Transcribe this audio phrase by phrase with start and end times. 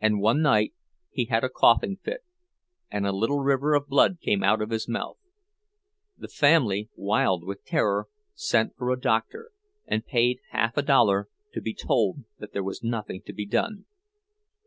[0.00, 0.72] And one night
[1.10, 2.24] he had a choking fit,
[2.90, 5.18] and a little river of blood came out of his mouth.
[6.16, 9.50] The family, wild with terror, sent for a doctor,
[9.84, 13.84] and paid half a dollar to be told that there was nothing to be done.